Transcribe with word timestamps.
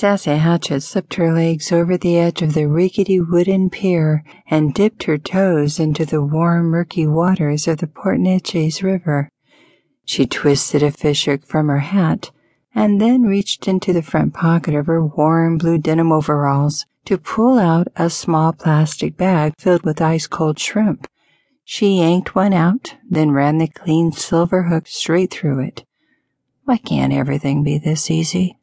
Sassy 0.00 0.80
slipped 0.80 1.16
her 1.16 1.30
legs 1.30 1.70
over 1.70 1.98
the 1.98 2.16
edge 2.16 2.40
of 2.40 2.54
the 2.54 2.66
rickety 2.66 3.20
wooden 3.20 3.68
pier 3.68 4.24
and 4.46 4.72
dipped 4.72 5.02
her 5.02 5.18
toes 5.18 5.78
into 5.78 6.06
the 6.06 6.24
warm, 6.24 6.70
murky 6.70 7.06
waters 7.06 7.68
of 7.68 7.80
the 7.80 7.86
Port 7.86 8.18
Neches 8.18 8.82
River. 8.82 9.28
She 10.06 10.24
twisted 10.24 10.82
a 10.82 10.90
fishhook 10.90 11.44
from 11.44 11.68
her 11.68 11.80
hat 11.80 12.30
and 12.74 12.98
then 12.98 13.24
reached 13.24 13.68
into 13.68 13.92
the 13.92 14.00
front 14.00 14.32
pocket 14.32 14.74
of 14.74 14.86
her 14.86 15.04
warm 15.04 15.58
blue 15.58 15.76
denim 15.76 16.12
overalls 16.12 16.86
to 17.04 17.18
pull 17.18 17.58
out 17.58 17.88
a 17.94 18.08
small 18.08 18.54
plastic 18.54 19.18
bag 19.18 19.52
filled 19.58 19.84
with 19.84 20.00
ice 20.00 20.26
cold 20.26 20.58
shrimp. 20.58 21.08
She 21.62 21.98
yanked 21.98 22.34
one 22.34 22.54
out, 22.54 22.96
then 23.06 23.32
ran 23.32 23.58
the 23.58 23.68
clean 23.68 24.12
silver 24.12 24.62
hook 24.62 24.86
straight 24.86 25.30
through 25.30 25.60
it. 25.60 25.84
Why 26.64 26.78
can't 26.78 27.12
everything 27.12 27.62
be 27.62 27.76
this 27.76 28.10
easy? 28.10 28.56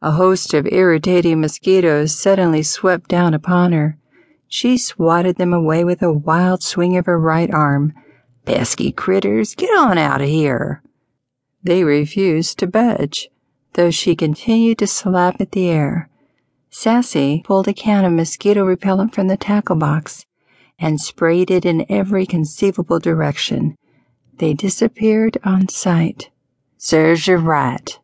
A 0.00 0.12
host 0.12 0.54
of 0.54 0.68
irritating 0.70 1.40
mosquitoes 1.40 2.16
suddenly 2.16 2.62
swept 2.62 3.08
down 3.08 3.34
upon 3.34 3.72
her. 3.72 3.98
She 4.46 4.78
swatted 4.78 5.36
them 5.36 5.52
away 5.52 5.84
with 5.84 6.02
a 6.02 6.12
wild 6.12 6.62
swing 6.62 6.96
of 6.96 7.06
her 7.06 7.18
right 7.18 7.52
arm. 7.52 7.92
Pesky 8.44 8.92
critters, 8.92 9.54
get 9.54 9.70
on 9.76 9.98
out 9.98 10.22
of 10.22 10.28
here. 10.28 10.82
They 11.62 11.84
refused 11.84 12.58
to 12.58 12.66
budge, 12.66 13.28
though 13.72 13.90
she 13.90 14.14
continued 14.14 14.78
to 14.78 14.86
slap 14.86 15.40
at 15.40 15.52
the 15.52 15.68
air. 15.68 16.08
Sassy 16.70 17.42
pulled 17.44 17.66
a 17.66 17.74
can 17.74 18.04
of 18.04 18.12
mosquito 18.12 18.64
repellent 18.64 19.14
from 19.14 19.28
the 19.28 19.36
tackle 19.36 19.76
box 19.76 20.24
and 20.78 21.00
sprayed 21.00 21.50
it 21.50 21.64
in 21.64 21.84
every 21.88 22.24
conceivable 22.24 23.00
direction. 23.00 23.76
They 24.36 24.54
disappeared 24.54 25.38
on 25.42 25.68
sight. 25.68 26.30
Serves 26.76 27.26
you 27.26 27.36
right. 27.36 27.98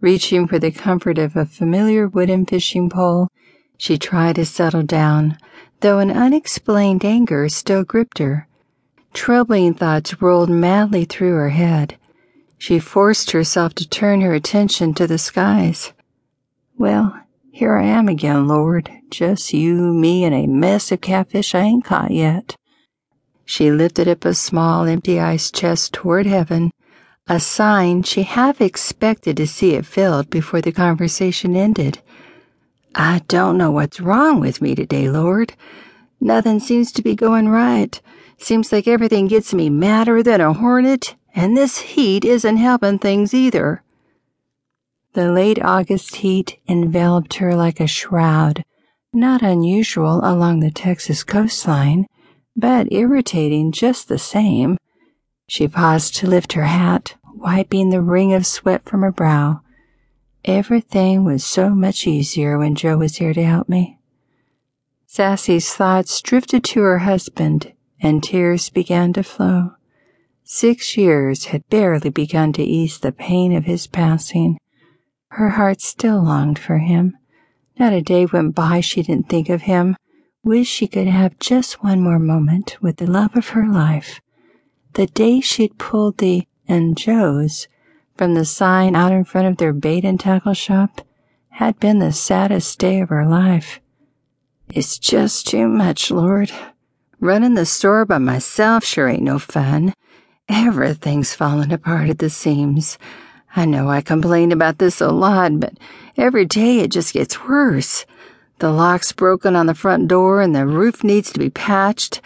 Reaching 0.00 0.46
for 0.46 0.60
the 0.60 0.70
comfort 0.70 1.18
of 1.18 1.34
a 1.34 1.44
familiar 1.44 2.06
wooden 2.06 2.46
fishing 2.46 2.88
pole, 2.88 3.26
she 3.76 3.98
tried 3.98 4.36
to 4.36 4.44
settle 4.44 4.84
down, 4.84 5.36
though 5.80 5.98
an 5.98 6.12
unexplained 6.12 7.04
anger 7.04 7.48
still 7.48 7.82
gripped 7.82 8.18
her. 8.18 8.46
Troubling 9.12 9.74
thoughts 9.74 10.22
rolled 10.22 10.50
madly 10.50 11.04
through 11.04 11.34
her 11.34 11.48
head. 11.48 11.96
She 12.58 12.78
forced 12.78 13.32
herself 13.32 13.74
to 13.74 13.88
turn 13.88 14.20
her 14.20 14.34
attention 14.34 14.94
to 14.94 15.08
the 15.08 15.18
skies. 15.18 15.92
Well, 16.76 17.18
here 17.50 17.76
I 17.76 17.86
am 17.86 18.06
again, 18.06 18.46
Lord, 18.46 18.88
just 19.10 19.52
you, 19.52 19.92
me, 19.92 20.22
and 20.22 20.34
a 20.34 20.46
mess 20.46 20.92
of 20.92 21.00
catfish 21.00 21.56
I 21.56 21.62
ain't 21.62 21.84
caught 21.84 22.12
yet. 22.12 22.54
She 23.44 23.72
lifted 23.72 24.06
up 24.06 24.24
a 24.24 24.34
small, 24.34 24.84
empty 24.84 25.18
ice 25.18 25.50
chest 25.50 25.92
toward 25.92 26.26
heaven 26.26 26.70
a 27.28 27.38
sign 27.38 28.02
she 28.02 28.22
half 28.22 28.60
expected 28.60 29.36
to 29.36 29.46
see 29.46 29.74
it 29.74 29.84
filled 29.84 30.30
before 30.30 30.62
the 30.62 30.72
conversation 30.72 31.54
ended. 31.54 32.00
I 32.94 33.22
don't 33.28 33.58
know 33.58 33.70
what's 33.70 34.00
wrong 34.00 34.40
with 34.40 34.62
me 34.62 34.74
today, 34.74 35.10
Lord. 35.10 35.52
Nothing 36.20 36.58
seems 36.58 36.90
to 36.92 37.02
be 37.02 37.14
going 37.14 37.48
right. 37.48 38.00
Seems 38.38 38.72
like 38.72 38.88
everything 38.88 39.26
gets 39.26 39.52
me 39.52 39.68
madder 39.68 40.22
than 40.22 40.40
a 40.40 40.52
hornet, 40.54 41.14
and 41.34 41.56
this 41.56 41.78
heat 41.78 42.24
isn't 42.24 42.56
helping 42.56 42.98
things 42.98 43.34
either. 43.34 43.82
The 45.12 45.30
late 45.30 45.62
August 45.62 46.16
heat 46.16 46.58
enveloped 46.68 47.34
her 47.34 47.54
like 47.54 47.78
a 47.78 47.86
shroud, 47.86 48.64
not 49.12 49.42
unusual 49.42 50.20
along 50.24 50.60
the 50.60 50.70
Texas 50.70 51.24
coastline, 51.24 52.06
but 52.56 52.92
irritating 52.92 53.72
just 53.72 54.08
the 54.08 54.18
same. 54.18 54.78
She 55.48 55.66
paused 55.66 56.14
to 56.16 56.26
lift 56.26 56.52
her 56.54 56.64
hat, 56.64 57.16
wiping 57.38 57.90
the 57.90 58.02
ring 58.02 58.32
of 58.32 58.46
sweat 58.46 58.84
from 58.84 59.02
her 59.02 59.12
brow. 59.12 59.60
Everything 60.44 61.24
was 61.24 61.44
so 61.44 61.70
much 61.70 62.06
easier 62.06 62.58
when 62.58 62.74
Joe 62.74 62.98
was 62.98 63.16
here 63.16 63.34
to 63.34 63.44
help 63.44 63.68
me. 63.68 63.98
Sassy's 65.06 65.72
thoughts 65.72 66.20
drifted 66.20 66.64
to 66.64 66.80
her 66.80 66.98
husband, 66.98 67.72
and 68.00 68.22
tears 68.22 68.70
began 68.70 69.12
to 69.14 69.22
flow. 69.22 69.72
Six 70.44 70.96
years 70.96 71.46
had 71.46 71.68
barely 71.68 72.10
begun 72.10 72.52
to 72.54 72.62
ease 72.62 72.98
the 72.98 73.12
pain 73.12 73.52
of 73.54 73.64
his 73.64 73.86
passing. 73.86 74.58
Her 75.30 75.50
heart 75.50 75.80
still 75.80 76.22
longed 76.22 76.58
for 76.58 76.78
him. 76.78 77.16
Not 77.78 77.92
a 77.92 78.02
day 78.02 78.26
went 78.26 78.54
by 78.54 78.80
she 78.80 79.02
didn't 79.02 79.28
think 79.28 79.48
of 79.48 79.62
him, 79.62 79.96
wish 80.42 80.68
she 80.68 80.86
could 80.86 81.06
have 81.06 81.38
just 81.38 81.82
one 81.82 82.00
more 82.00 82.18
moment 82.18 82.76
with 82.80 82.96
the 82.96 83.06
love 83.06 83.36
of 83.36 83.48
her 83.50 83.68
life. 83.68 84.20
The 84.94 85.06
day 85.06 85.40
she'd 85.40 85.78
pulled 85.78 86.18
the 86.18 86.46
and 86.68 86.96
Joe's 86.96 87.66
from 88.16 88.34
the 88.34 88.44
sign 88.44 88.94
out 88.94 89.12
in 89.12 89.24
front 89.24 89.48
of 89.48 89.56
their 89.56 89.72
bait 89.72 90.04
and 90.04 90.20
tackle 90.20 90.54
shop 90.54 91.00
had 91.50 91.80
been 91.80 91.98
the 91.98 92.12
saddest 92.12 92.78
day 92.78 93.00
of 93.00 93.08
her 93.08 93.26
life. 93.26 93.80
It's 94.72 94.98
just 94.98 95.46
too 95.46 95.66
much, 95.66 96.10
Lord. 96.10 96.52
Running 97.20 97.54
the 97.54 97.66
store 97.66 98.04
by 98.04 98.18
myself 98.18 98.84
sure 98.84 99.08
ain't 99.08 99.22
no 99.22 99.38
fun. 99.38 99.94
Everything's 100.48 101.34
falling 101.34 101.72
apart 101.72 102.10
at 102.10 102.18
the 102.18 102.30
seams. 102.30 102.98
I 103.56 103.64
know 103.64 103.88
I 103.88 104.02
complained 104.02 104.52
about 104.52 104.78
this 104.78 105.00
a 105.00 105.08
lot, 105.08 105.58
but 105.58 105.74
every 106.16 106.44
day 106.44 106.80
it 106.80 106.92
just 106.92 107.14
gets 107.14 107.44
worse. 107.44 108.06
The 108.58 108.70
lock's 108.70 109.12
broken 109.12 109.56
on 109.56 109.66
the 109.66 109.74
front 109.74 110.08
door 110.08 110.42
and 110.42 110.54
the 110.54 110.66
roof 110.66 111.02
needs 111.02 111.32
to 111.32 111.38
be 111.38 111.50
patched. 111.50 112.20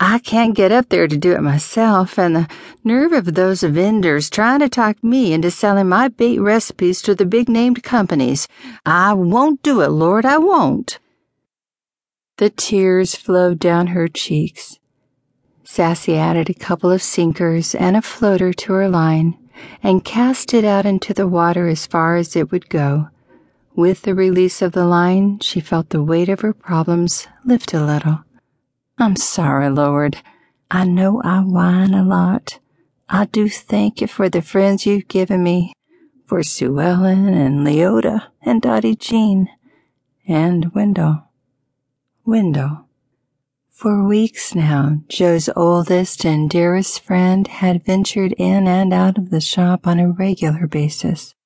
I 0.00 0.20
can't 0.20 0.54
get 0.54 0.70
up 0.70 0.90
there 0.90 1.08
to 1.08 1.16
do 1.16 1.32
it 1.32 1.42
myself, 1.42 2.18
and 2.18 2.36
the 2.36 2.48
nerve 2.84 3.12
of 3.12 3.34
those 3.34 3.62
vendors 3.62 4.30
trying 4.30 4.60
to 4.60 4.68
talk 4.68 5.02
me 5.02 5.32
into 5.32 5.50
selling 5.50 5.88
my 5.88 6.06
bait 6.06 6.38
recipes 6.38 7.02
to 7.02 7.16
the 7.16 7.26
big 7.26 7.48
named 7.48 7.82
companies. 7.82 8.46
I 8.86 9.12
won't 9.14 9.62
do 9.62 9.80
it, 9.80 9.88
Lord, 9.88 10.24
I 10.24 10.38
won't. 10.38 11.00
The 12.36 12.50
tears 12.50 13.16
flowed 13.16 13.58
down 13.58 13.88
her 13.88 14.06
cheeks. 14.06 14.78
Sassy 15.64 16.16
added 16.16 16.48
a 16.48 16.54
couple 16.54 16.92
of 16.92 17.02
sinkers 17.02 17.74
and 17.74 17.96
a 17.96 18.02
floater 18.02 18.52
to 18.52 18.72
her 18.74 18.88
line 18.88 19.36
and 19.82 20.04
cast 20.04 20.54
it 20.54 20.64
out 20.64 20.86
into 20.86 21.12
the 21.12 21.26
water 21.26 21.66
as 21.66 21.86
far 21.86 22.14
as 22.14 22.36
it 22.36 22.52
would 22.52 22.68
go. 22.68 23.08
With 23.74 24.02
the 24.02 24.14
release 24.14 24.62
of 24.62 24.72
the 24.72 24.86
line, 24.86 25.40
she 25.40 25.60
felt 25.60 25.90
the 25.90 26.02
weight 26.02 26.28
of 26.28 26.40
her 26.40 26.52
problems 26.52 27.26
lift 27.44 27.74
a 27.74 27.84
little. 27.84 28.20
I'm 29.00 29.14
sorry, 29.14 29.70
Lord. 29.70 30.18
I 30.72 30.84
know 30.84 31.22
I 31.22 31.38
whine 31.38 31.94
a 31.94 32.02
lot. 32.02 32.58
I 33.08 33.26
do 33.26 33.48
thank 33.48 34.00
you 34.00 34.08
for 34.08 34.28
the 34.28 34.42
friends 34.42 34.86
you've 34.86 35.06
given 35.06 35.44
me, 35.44 35.72
for 36.26 36.42
Sue 36.42 36.80
Ellen 36.80 37.28
and 37.28 37.64
Leota 37.64 38.24
and 38.42 38.60
Dottie 38.60 38.96
Jean 38.96 39.48
and 40.26 40.74
Wendell. 40.74 41.28
Wendell. 42.24 42.86
For 43.70 44.04
weeks 44.04 44.56
now, 44.56 45.02
Joe's 45.08 45.48
oldest 45.54 46.24
and 46.24 46.50
dearest 46.50 47.00
friend 47.00 47.46
had 47.46 47.84
ventured 47.84 48.32
in 48.32 48.66
and 48.66 48.92
out 48.92 49.16
of 49.16 49.30
the 49.30 49.40
shop 49.40 49.86
on 49.86 50.00
a 50.00 50.10
regular 50.10 50.66
basis. 50.66 51.36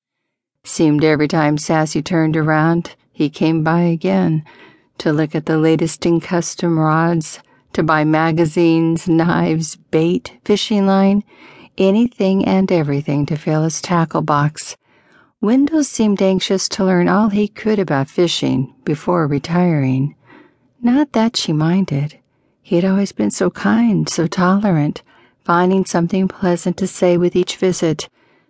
Seemed 0.63 1.03
every 1.03 1.27
time 1.27 1.59
Sassy 1.59 2.01
turned 2.01 2.35
around, 2.35 2.95
he 3.11 3.29
came 3.29 3.63
by 3.63 3.81
again 3.81 4.43
to 4.99 5.11
look 5.11 5.35
at 5.35 5.45
the 5.45 5.57
latest 5.57 6.05
in 6.05 6.19
custom 6.19 6.79
rods, 6.79 7.39
to 7.73 7.83
buy 7.83 8.03
magazines, 8.03 9.07
knives, 9.07 9.75
bait, 9.75 10.37
fishing 10.45 10.85
line, 10.85 11.23
anything 11.77 12.45
and 12.45 12.71
everything 12.71 13.25
to 13.25 13.35
fill 13.35 13.63
his 13.63 13.81
tackle 13.81 14.21
box. 14.21 14.77
Wendell 15.41 15.83
seemed 15.83 16.21
anxious 16.21 16.69
to 16.69 16.85
learn 16.85 17.09
all 17.09 17.29
he 17.29 17.47
could 17.47 17.79
about 17.79 18.09
fishing 18.09 18.73
before 18.85 19.27
retiring. 19.27 20.15
Not 20.81 21.11
that 21.13 21.35
she 21.35 21.51
minded. 21.51 22.17
He 22.61 22.77
had 22.77 22.85
always 22.85 23.11
been 23.11 23.31
so 23.31 23.49
kind, 23.49 24.07
so 24.07 24.27
tolerant, 24.27 25.03
finding 25.43 25.83
something 25.83 26.29
pleasant 26.29 26.77
to 26.77 26.87
say 26.87 27.17
with 27.17 27.35
each 27.35 27.57
visit. 27.57 28.07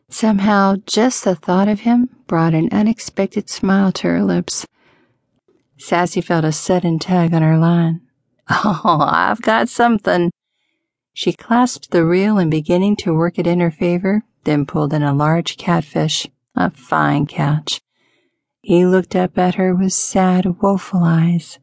Somehow, 0.10 0.76
just 0.86 1.24
the 1.24 1.34
thought 1.34 1.68
of 1.68 1.80
him 1.80 2.10
brought 2.28 2.54
an 2.54 2.70
unexpected 2.72 3.50
smile 3.50 3.92
to 3.94 4.08
her 4.10 4.24
lips. 4.24 4.68
Sassy 5.84 6.22
felt 6.22 6.46
a 6.46 6.54
sudden 6.54 6.98
tug 6.98 7.34
on 7.34 7.42
her 7.42 7.58
line. 7.58 8.00
Oh, 8.50 9.00
I've 9.02 9.42
got 9.42 9.68
something. 9.68 10.32
She 11.14 11.34
clasped 11.34 11.92
the 11.92 12.06
reel 12.06 12.38
and 12.38 12.50
beginning 12.50 12.96
to 12.98 13.14
work 13.14 13.38
it 13.38 13.46
in 13.46 13.60
her 13.60 13.70
favor, 13.70 14.24
then 14.46 14.66
pulled 14.66 14.94
in 14.94 15.04
a 15.04 15.14
large 15.14 15.58
catfish, 15.58 16.26
a 16.56 16.72
fine 16.72 17.26
catch. 17.26 17.82
He 18.62 18.86
looked 18.86 19.14
up 19.14 19.38
at 19.38 19.56
her 19.56 19.76
with 19.76 19.92
sad, 19.92 20.62
woeful 20.62 21.04
eyes. 21.04 21.60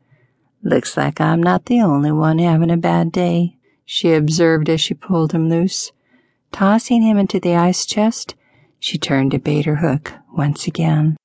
Looks 0.63 0.99
like 0.99 1.19
I'm 1.19 1.43
not 1.43 1.65
the 1.65 1.81
only 1.81 2.13
one 2.13 2.39
having 2.41 2.71
a 2.71 2.77
bad 2.77 3.13
day, 3.13 3.57
she 3.87 4.13
observed 4.13 4.69
as 4.69 4.83
she 4.83 4.93
pulled 4.93 5.33
him 5.33 5.49
loose. 5.49 5.93
Tossing 6.53 7.01
him 7.01 7.17
into 7.17 7.41
the 7.41 7.57
ice 7.57 7.87
chest, 7.87 8.35
she 8.79 8.99
turned 8.99 9.31
to 9.31 9.39
bait 9.39 9.65
her 9.65 9.77
hook 9.77 10.13
once 10.31 10.67
again. 10.67 11.17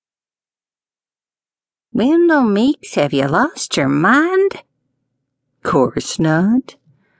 Wendell 1.96 2.44
Meeks, 2.44 2.96
have 2.96 3.14
you 3.14 3.26
lost 3.26 3.78
your 3.78 3.88
mind? 3.88 4.64
Course 5.64 6.20
not. 6.20 6.76